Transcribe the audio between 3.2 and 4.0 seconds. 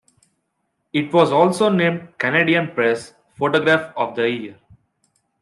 photograph